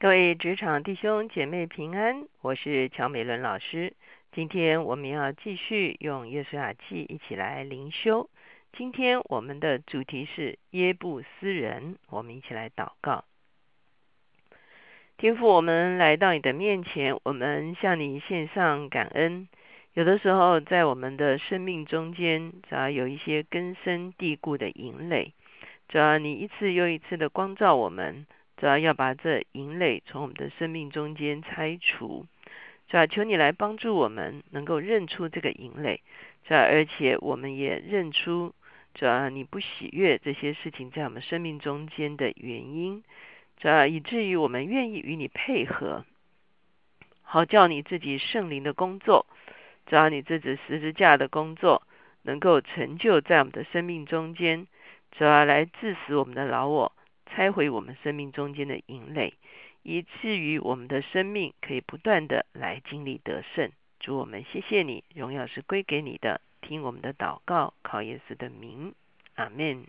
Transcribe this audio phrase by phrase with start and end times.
[0.00, 3.94] 各位职场弟兄姐妹平安，我是乔美伦老师。
[4.30, 8.30] 今天我们要继续用约书亚记一起来灵修。
[8.76, 13.24] 今天我们的主题是耶布斯人，我们一起来祷告。
[15.16, 19.48] 天父，我们来到你的面前，我们向你献上感恩。
[19.94, 25.32] 有的时候，在我们的生命中间，只要有一些根深蒂固的营垒，
[25.88, 28.24] 只要你一次又一次的光照我们。
[28.58, 32.26] 主要要把这营垒从我们的生命中间拆除，
[32.88, 36.02] 主要求你来帮助我们能够认出这个营垒，
[36.44, 38.52] 主要而且我们也认出，
[38.94, 43.04] 主要你不喜悦这些事情在我们生命中间的原因，
[43.58, 46.04] 主要以至于我们愿意与你配合，
[47.22, 49.24] 好叫你自己圣灵的工作，
[49.86, 51.82] 主要你自己十字架的工作
[52.22, 54.66] 能够成就在我们的生命中间，
[55.12, 56.92] 主要来致死我们的老我。
[57.38, 59.32] 拆毁我们生命中间的营垒，
[59.84, 63.70] 以至于我们的生命可以不断的来经历得胜。
[64.00, 66.40] 主我们谢谢你，荣耀是归给你的。
[66.62, 68.92] 听我们的祷告，靠耶稣的名，
[69.36, 69.86] 阿门。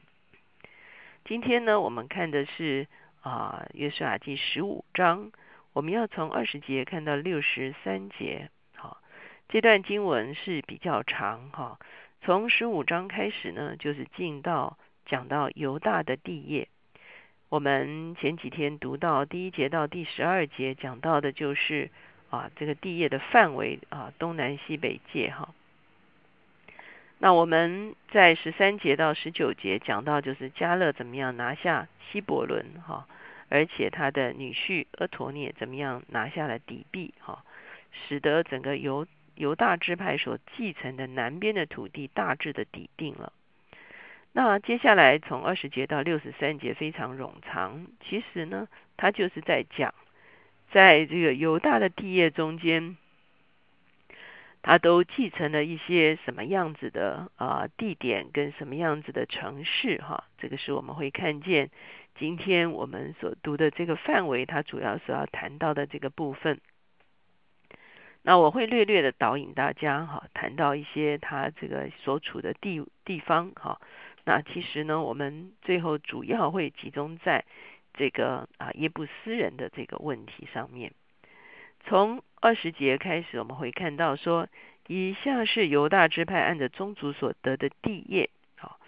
[1.26, 2.86] 今天呢，我们看的是
[3.22, 5.32] 啊约书亚记十五章，
[5.74, 8.52] 我们要从二十节看到六十三节。
[8.76, 9.02] 好，
[9.48, 11.80] 这段经文是比较长哈。
[12.22, 16.68] 从十五章开始呢，就是进到讲到犹大的地业。
[17.50, 21.90] 我们前几天读到第一节到第十二节，讲到的就是
[22.30, 25.50] 啊这个地业的范围啊东南西北界哈。
[27.18, 33.08] 那我们在十三节到十九节讲到就是加勒怎么样拿下希伯伦哈，
[33.50, 37.44] 而且他的女婿阿陀涅怎么样拿下了底壁哈，
[37.92, 43.34] 使得整个犹犹大支派所继承的南边的土地大致的抵定了。
[44.32, 49.94] 那接下来从二十节到六十三节非常冗长，其实呢，他就是在讲，
[50.72, 52.96] 在这个犹大的地业中间，
[54.62, 61.72] 他都继承了一些什么样子的啊地点跟什么样子的城市哈，这个是我们会看见
[62.16, 66.62] 今天我们所读的这个范围，它主要是要谈到的这个部分。
[68.22, 73.82] 那我会略略的导引大家哈，谈到一些他这个所处的地地方哈。
[74.30, 77.46] 那其实呢，我们最后主要会集中在
[77.96, 80.92] 这个啊耶布斯人的这个问题上面。
[81.84, 84.48] 从二十节开始，我们会看到说，
[84.86, 88.30] 以下是犹大支派按着宗族所得的地业。
[88.56, 88.80] 好，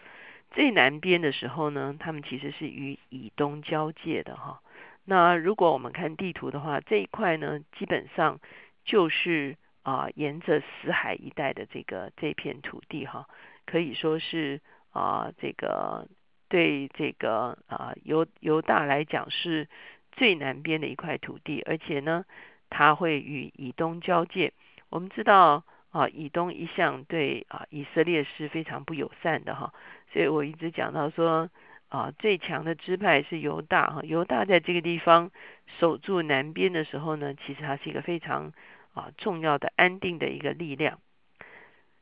[0.51, 4.61] 最南边的时候呢，他们其实是与以东交界的哈。
[5.05, 8.39] 那如果我们看地图的话，这一块呢，基本上
[8.85, 13.27] 就是啊沿着死海一带的这个这片土地哈，
[13.65, 14.61] 可以说是。
[14.91, 16.05] 啊，这个
[16.49, 19.69] 对这个啊犹犹大来讲是
[20.11, 22.25] 最南边的一块土地，而且呢，
[22.69, 24.51] 它会与以东交界。
[24.89, 29.73] 我们知道啊，以东一向对啊以色列是非常不友善的哈，
[30.11, 31.49] 所以我一直讲到说
[31.87, 35.31] 啊，最强的支派是犹大哈，犹大在这个地方
[35.79, 38.51] 守住南边的时候呢，其实它是一个非常
[38.93, 40.99] 啊重要的安定的一个力量。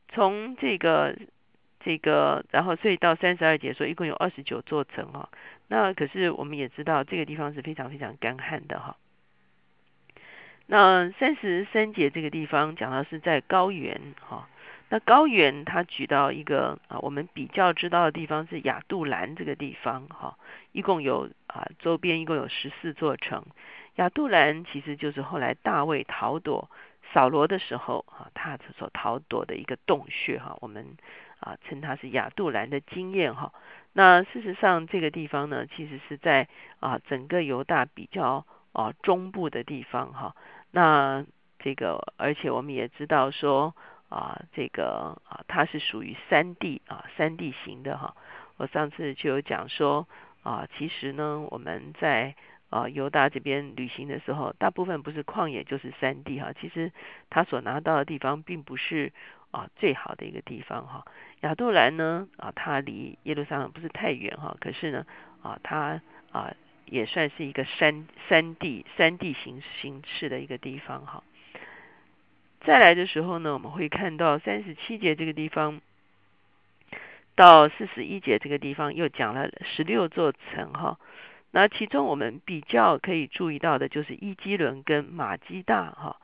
[0.08, 1.16] 从这个。
[1.90, 5.28] 这个，然后所以到三十二节说一共有二十九座城哈，
[5.68, 8.96] 那可是我们也知道这个地方是非常非常干旱的哈。
[10.68, 14.48] 那三十三节这个地方讲到是在高原哈，
[14.90, 20.38] 那高原它举到一个啊，我们比较知道的地方是亚杜兰这个地方哈，
[20.72, 23.44] 一共有啊周边一共有十四座城，
[23.96, 26.70] 亚杜兰其实就是后来大卫逃躲
[27.14, 30.98] 扫罗的时候啊，他所逃躲的一个洞穴哈，我们。
[31.42, 33.54] 啊，称它是亚杜兰的经验哈。
[33.94, 36.50] 那事实上，这个地方呢，其实是在
[36.82, 40.36] 啊整个犹大比较啊中部的地方哈。
[40.72, 41.26] 那
[41.60, 43.74] 这个，而且我们也知道说
[44.10, 48.18] 啊，这个啊它是属于山地啊山地型的哈。
[48.58, 50.10] 我上次就有讲说
[50.44, 52.36] 啊，其实呢，我们在
[52.70, 56.54] 啊犹大这边旅行的时候，大部分不是旷野就是山地哈。
[56.60, 56.92] 其实
[57.30, 59.12] 他所拿到的地方，并不是
[59.52, 61.06] 啊最好的一个地方哈。
[61.42, 65.06] 亚杜兰呢啊，它离耶路撒冷不是太远哈，可是呢
[65.42, 66.02] 啊，它
[66.32, 66.54] 啊
[66.86, 71.24] 也算是一个山山地山地形形式的一个地方哈。
[72.62, 75.80] 再来的时候呢，我们会看到三十七节这个地方
[77.36, 81.00] 到四十一节这个地方又讲了十六座城哈。
[81.52, 86.18] 那其中我们比较可以注意到的就是伊基伦跟马基大哈。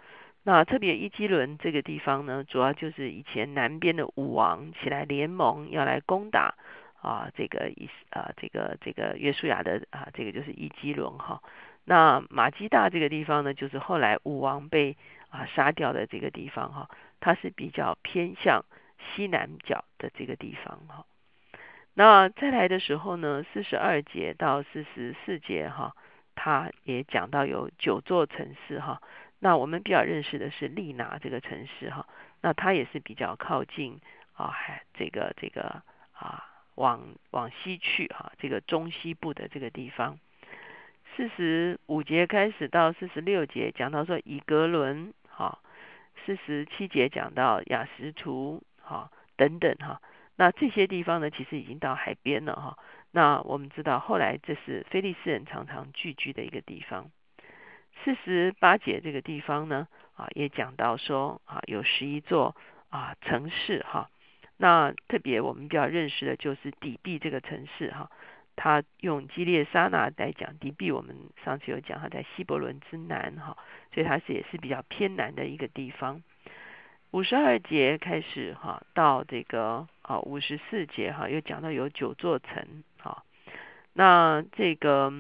[0.44, 6.54] 那特别伊基伦这个地方呢，主要就是以前南边的武王起来联盟要来攻打
[7.02, 11.42] 啊，这个伊啊这个这个约书亚的啊，这个就是伊基伦哈。
[11.84, 14.96] 那马基大这个地方呢，就是后来武王被
[15.30, 16.90] 啊杀掉的这个地方哈，
[17.20, 18.64] 它是比较偏向
[19.00, 21.06] 西南角的这个地方哈。
[21.96, 25.96] 那再来的时候呢，四十二节到四十四节哈，
[26.36, 29.02] 他也讲到有九座城市哈。
[29.40, 32.08] 那我们比较认识的是利拿这个城市哈，
[32.42, 34.00] 那它也是比较靠近
[34.34, 35.82] 啊，还这个这个
[36.14, 36.44] 啊，
[36.76, 37.02] 往
[37.32, 40.18] 往西去哈，这个中西部的这个地方。
[41.16, 45.60] 四十五节开始到四十六节讲到说以格伦哈，
[46.26, 50.02] 四十七节讲到雅什图哈等等哈，
[50.36, 52.78] 那这些地方呢，其实已经到海边了哈。
[53.12, 57.10] 那我们知道后来这是菲利斯人常常聚居的一个地方。
[58.04, 62.56] 四十八节这个地方呢啊，也讲到说啊有十一座
[62.90, 64.10] 啊城市哈。
[64.58, 68.10] 那特别我们比较认识的就是底壁这个城市哈。
[68.58, 73.58] 他用基列沙那来讲，底壁我们上次有讲，他在希伯伦之南哈，
[73.94, 76.24] 所以它是也是比较偏南的一个地方。
[77.16, 83.24] 五十二节开始哈，到这个啊五十四节哈，又讲到有九座城哈。
[83.94, 85.14] 那这个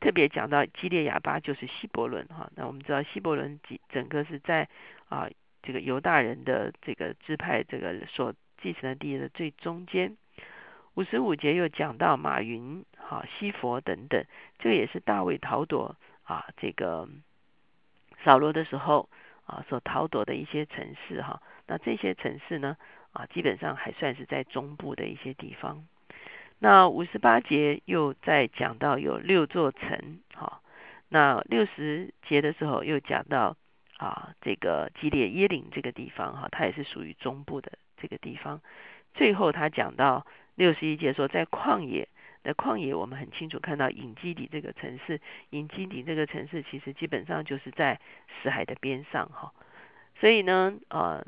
[0.00, 2.50] 特别讲到基列亚巴就是希伯伦哈。
[2.56, 4.68] 那我们知道希伯伦几整个是在
[5.08, 5.28] 啊
[5.62, 10.16] 这个犹大人的这个支派这个所继承的地的最中间。
[10.94, 14.24] 五十五节又讲到马云、哈西佛等等，
[14.58, 15.94] 这个也是大卫逃躲
[16.24, 17.08] 啊，这个
[18.24, 19.08] 扫罗的时候
[19.44, 21.40] 啊所逃躲的一些城市哈。
[21.66, 22.76] 那这些城市呢
[23.12, 25.86] 啊，基本上还算是在中部的一些地方。
[26.58, 30.60] 那五十八节又在讲到有六座城哈。
[31.08, 33.56] 那六十节的时候又讲到
[33.98, 38.60] 啊，这个基列耶岭这个地方哈，它也是属于中部的这个地方。
[39.14, 40.26] 最后他讲到。
[40.56, 42.08] 六十一节说，在旷野，
[42.46, 45.18] 那旷野我们很清楚看到隐基底这个城市，
[45.48, 47.98] 隐基底这个城市其实基本上就是在
[48.42, 49.50] 死海的边上哈，
[50.20, 51.24] 所以呢，呃，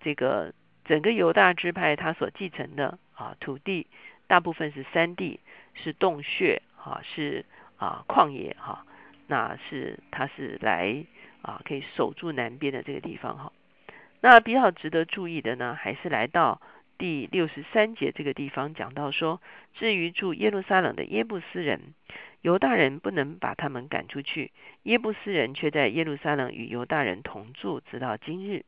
[0.00, 0.52] 这个
[0.84, 3.86] 整个犹大支派他所继承的啊土地，
[4.26, 5.40] 大部分是山地，
[5.72, 7.46] 是洞穴哈，是
[7.78, 8.84] 啊旷野哈，
[9.28, 11.02] 那是他是来
[11.40, 13.52] 啊可以守住南边的这个地方哈，
[14.20, 16.60] 那比较值得注意的呢，还是来到。
[17.00, 19.40] 第六十三节这个地方讲到说，
[19.72, 21.94] 至于住耶路撒冷的耶布斯人，
[22.42, 24.52] 犹大人不能把他们赶出去，
[24.82, 28.66] 耶布斯人却在耶路撒冷与犹大人同住，直到今日。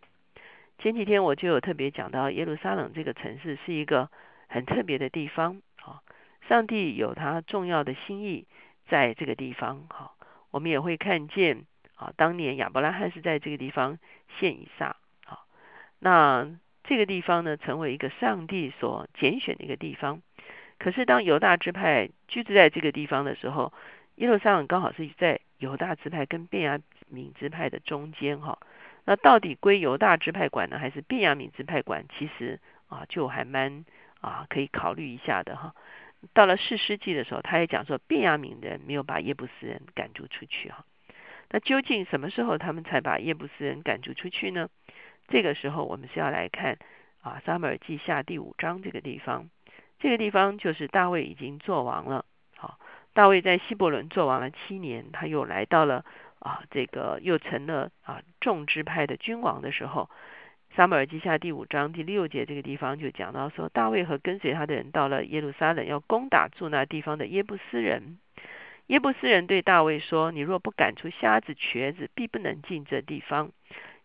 [0.79, 4.09] 前几天我就有特别讲到，耶路撒冷这个城市是一个
[4.49, 6.01] 很特别的地方，啊，
[6.49, 8.47] 上帝有他重要的心意
[8.89, 10.13] 在这个地方，哈，
[10.51, 13.99] 我们也会看见，啊，当年亚伯拉罕是在这个地方
[14.41, 14.97] 献以撒，
[15.27, 15.41] 啊，
[15.99, 16.49] 那。
[16.93, 20.21] 这个地方呢，成为一个上帝所拣选的一个地方。
[20.79, 23.73] 可是，当犹大支派居住在这个地方的时候，
[24.17, 26.79] 耶路撒冷刚好是在犹大支派跟便雅
[27.11, 28.59] 悯支派的中间哈。
[29.07, 32.05] 那到底归犹大支派管呢，还是便雅悯支派管？
[32.19, 33.87] 其实啊，就还蛮
[34.21, 35.75] 啊可以考虑一下的哈。
[36.35, 40.85] 到了四世纪的时候，他也讲说，便雅悯人没有把耶布斯人赶逐出去哈。
[41.49, 44.69] 那究竟什么时候他们才把耶布斯人赶逐出去呢？
[45.29, 46.79] 这个时候，我们是要来看
[47.23, 49.49] 啊，撒母耳记下第五章这个地方。
[49.99, 52.25] 这个地方就是大卫已经做王了。
[52.57, 52.79] 好，
[53.13, 56.05] 大卫在希伯伦做王了七年，他又来到了
[56.41, 60.11] 啊，这个又成了啊众支派的君王的时候，
[60.75, 68.19] 撒母耳记下第五章第六节这个地方就讲到说，大卫和跟随他的人到了耶路撒冷，要攻打住那地方的耶布斯人。
[68.89, 73.53] 耶布斯人对大卫说：“你若不赶出瞎子瘸子，必不能进这地方。”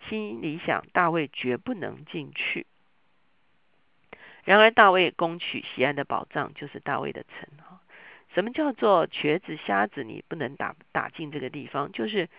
[0.08, 2.66] 心里想，大卫绝不能进去。
[4.46, 7.50] 然而，大卫攻取西安的宝藏，就是大卫的城。
[7.58, 7.82] 哈，
[8.34, 10.06] 什么叫做瘸子、瞎子？
[10.06, 12.30] 你不能打打进这个地方，就是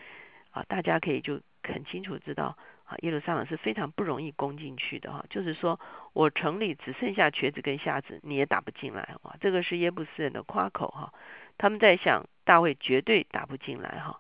[0.52, 5.12] 啊，大家可以就很清楚知道啊，耶路撒冷是非常不容易攻进去的。
[5.12, 5.78] 哈，就是说
[6.14, 9.16] 我城里只剩下瘸子跟瞎子，你也打不进来。
[9.22, 10.88] 哇，这个是耶布斯人的夸口。
[10.88, 11.12] 哈，
[11.58, 14.00] 他们在想，大卫绝对打不进来。
[14.00, 14.18] 哈。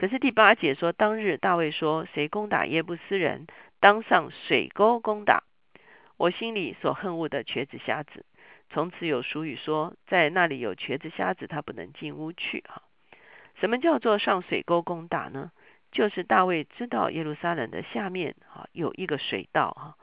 [0.00, 3.46] 可是第八节说，当日大卫说：“谁攻打耶布斯人，
[3.80, 5.42] 当上水沟攻打。”
[6.16, 8.24] 我心里所恨恶的瘸子瞎子，
[8.70, 12.80] 从此有俗语说：“在那里有瘸子瞎子，他不能进屋去。”哈，
[13.60, 15.52] 什么叫做上水沟攻打呢？
[15.92, 19.96] 就是大卫知道耶路撒冷的下面啊有一个水道哈，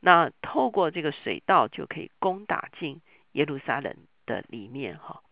[0.00, 3.94] 那透过这个水道就可以攻打进耶路撒冷
[4.26, 5.22] 的里面哈。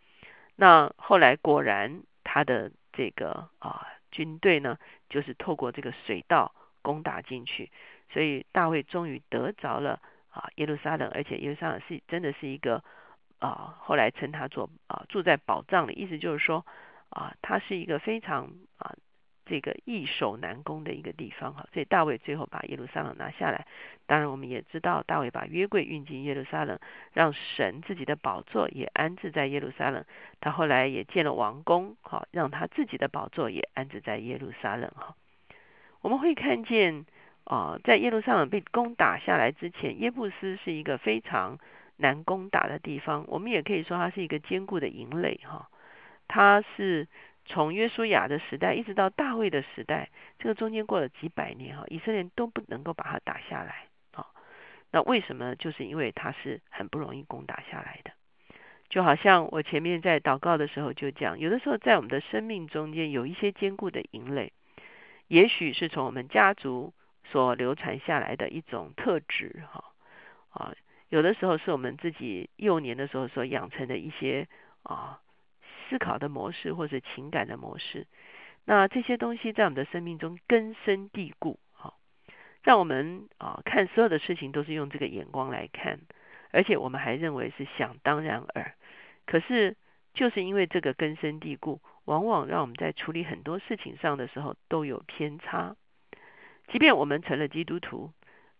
[0.54, 3.88] 那后来果然他的这个啊。
[4.12, 4.78] 军队呢，
[5.08, 7.72] 就是透过这个水道攻打进去，
[8.12, 10.00] 所以大卫终于得着了
[10.30, 12.84] 啊耶路撒冷，而且耶路撒冷是真的是一个
[13.40, 16.64] 啊，后来称他做啊住在宝藏里，意思就是说
[17.08, 18.94] 啊，他是一个非常啊。
[19.52, 23.66] 这个易守难攻的一个地方哈，所以大卫最后把耶路撒冷拿下来。
[24.06, 26.78] 当然，我们也知道大卫把约柜运进耶路撒冷，
[27.12, 30.06] 让神自己的宝座也安置在耶路撒冷。
[30.40, 35.14] 他后来也建了王宫，哈，让他自己的宝座也安置在耶路撒冷哈。
[36.00, 37.04] 我们会看见
[37.44, 41.58] 啊，在耶路撒冷被攻打下来之前，耶布斯是一个非常
[41.98, 43.26] 难攻打的地方。
[43.28, 45.68] 我们也可以说它是一个坚固的营垒哈，
[46.26, 47.06] 它是。
[47.44, 54.26] 从约书亚的时代一直到大卫的时代，这个中间过了几百年哈，以色列都不能够把它打下来啊。
[54.92, 55.56] 那为什么？
[55.56, 58.12] 就是因为它是很不容易攻打下来的。
[58.88, 64.52] 就好像我前面在祷告的时候就讲，有的时候在我们的生命中间有一些坚固的营垒，
[65.26, 66.94] 也许是从我们家族
[67.24, 69.84] 所流传下来的一种特质哈
[70.50, 70.74] 啊，
[71.08, 74.46] 有的时候是我们自己幼年的时候所养成的一些
[74.84, 75.18] 啊。
[75.92, 78.06] 思考的模式或者情感的模式，
[78.64, 81.92] 那这些东西在我们的生命中根深蒂固，哈，
[82.62, 86.00] 让我们啊看所有的事情都是用这个眼光来看，
[86.50, 88.72] 而且我们还认为是想当然耳。
[89.26, 89.76] 可是
[90.14, 95.76] 就是因为这个根深蒂固，往往让我们在处理很多事情上的时候都有偏差。
[96.68, 98.12] 即便我们成了基督徒，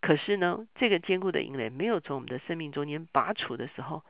[0.03, 4.05] 可是呢，这个坚固的营垒没有从我们的生命中间拔除的时候，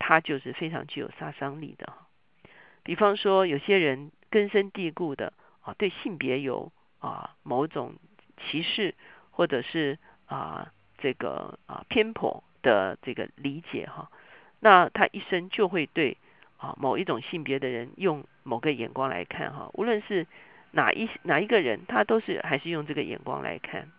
[0.00, 1.92] 它就是非常具有杀伤力的。
[2.84, 7.94] 比方说，有些人根深蒂固的啊，对性别有啊某种
[8.36, 8.94] 歧视，
[9.30, 14.10] 或者是啊这个啊偏颇的这个理解哈，
[14.60, 16.18] 那他一生就会对
[16.58, 20.26] 啊某一种性别的人用某个眼光来看哈，无论是
[20.70, 23.90] 哪一哪一个人，他都是还是用这个眼光来看。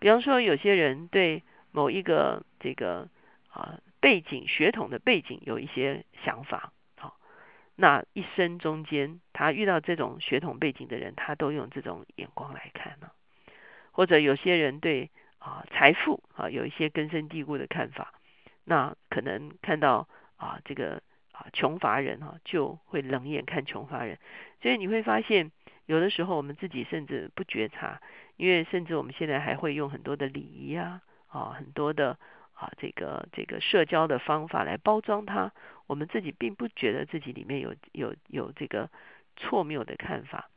[0.00, 3.08] 比方说，有些人对某一个这个
[3.50, 6.72] 啊背景血统的背景有一些想法。
[7.80, 13.08] 那一生中间，他遇到这种血统背景的人，他都用这种眼光来看呢。
[13.92, 18.14] 或者有些人对啊财富啊有一些根深蒂固的看法，
[18.64, 24.18] 那可能看到啊这个啊穷乏人哈就会冷眼看穷乏人。
[24.60, 25.52] 所以你会发现，
[25.86, 28.02] 有的时候我们自己甚至不觉察，
[28.36, 32.18] 因为甚至我们现在还会用很多的礼仪啊啊很多的。
[32.58, 35.52] 啊，这个这个社交的方法来包装它，
[35.86, 38.90] 我们自己并不觉得自己里面有有有这个
[39.36, 40.50] 错谬的看法，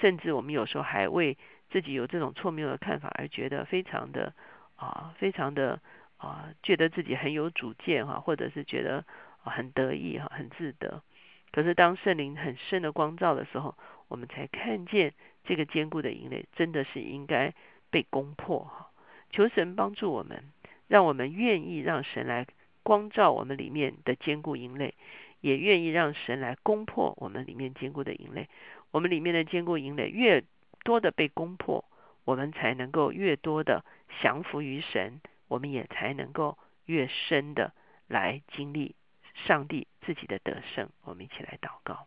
[0.00, 1.38] 甚至我们有时候还为
[1.70, 4.34] 自己有这种错谬的看法而觉得非常的
[4.74, 5.80] 啊，非常的
[6.16, 9.04] 啊，觉得自己很有主见哈，或者是觉得
[9.44, 11.04] 很得意哈，很自得。
[11.52, 13.76] 可是当圣灵很深的光照的时候，
[14.08, 17.54] 我们才看见这个坚固的营垒真的是应该
[17.90, 18.90] 被攻破哈。
[19.30, 20.42] 求神帮助我们。
[20.88, 22.46] 让我们愿意让神来
[22.82, 24.94] 光照我们里面的坚固营垒，
[25.40, 28.48] 也愿意让神来攻破我们里面坚固的营垒。
[28.90, 30.44] 我们里面的坚固营垒越
[30.84, 31.84] 多的被攻破，
[32.24, 33.84] 我们才能够越多的
[34.22, 37.72] 降服于神，我们也才能够越深的
[38.06, 38.94] 来经历
[39.34, 40.88] 上帝自己的得胜。
[41.04, 42.06] 我们一起来祷告。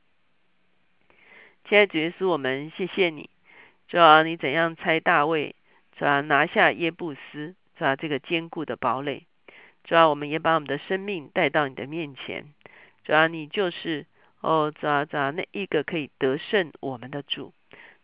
[1.68, 3.30] 亲爱的主耶稣，我们谢谢你，
[3.90, 5.56] 主啊，你怎样猜大卫，
[5.98, 7.56] 主啊，拿下耶布斯。
[7.78, 7.96] 是吧？
[7.96, 9.26] 这个坚固的堡垒，
[9.84, 12.46] 主要我们也把我们的生命带到你的面前。
[13.04, 14.06] 主要你就是
[14.42, 17.54] 哦，主要主要那一个可以得胜我们的主。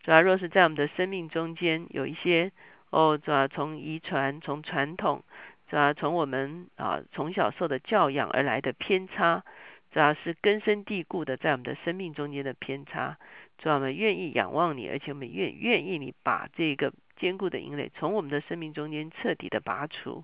[0.02, 2.52] 主要若是在我们的生命中间有一些
[2.90, 5.24] 哦，主要从遗传、从传统，
[5.70, 9.44] 主要从我们啊从小受的教养而来的偏差，
[9.92, 13.18] 主要是根深蒂固的在我们的生命中间的偏差。
[13.58, 16.94] 主要我们愿意仰望你，而且我们愿愿意你把这个。
[17.16, 20.24] 坚固的营垒从我们的生命中间彻底的拔除，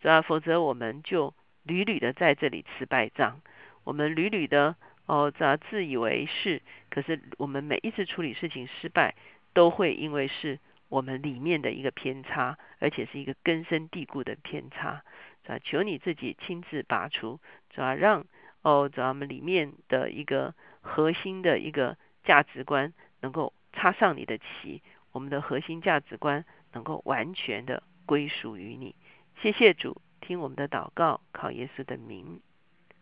[0.00, 0.22] 是吧？
[0.22, 3.40] 否则我们就屡屡的在这里吃败仗，
[3.84, 4.76] 我们屡屡的
[5.06, 6.62] 哦，这自以为是。
[6.90, 9.14] 可是我们每一次处理事情失败，
[9.52, 15.02] 都会因为是我们里面的一个偏差，而且是一个根深蒂固的偏差，
[15.44, 15.58] 是吧？
[15.62, 17.40] 求你自己亲自拔除，
[17.74, 17.94] 是吧？
[17.94, 18.24] 让
[18.62, 24.82] 哦，咱们里面的一个核心的一个价值观能够插上你的旗。
[25.12, 28.94] 我们的核心价值观能够完全的归属于你，
[29.40, 32.40] 谢谢主，听我们的祷告，靠耶稣的名，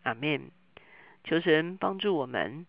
[0.03, 0.51] 阿门。
[1.23, 2.65] 求神帮助我们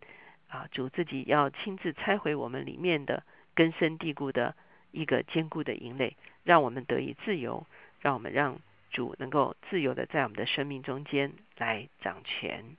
[0.49, 4.55] 啊，主自己要亲自拆毁我们里面的根深蒂固的
[4.91, 7.67] 一个坚固的营垒，让我们得以自由，
[8.01, 12.77] 让我们让主能够自由的在我们的生命中间来掌权。